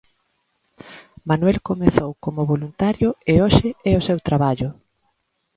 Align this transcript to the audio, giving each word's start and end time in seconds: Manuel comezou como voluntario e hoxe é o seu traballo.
Manuel 1.29 1.57
comezou 1.69 2.09
como 2.23 2.49
voluntario 2.53 3.09
e 3.31 3.33
hoxe 3.43 3.69
é 3.91 3.93
o 3.99 4.05
seu 4.07 4.17
traballo. 4.27 4.69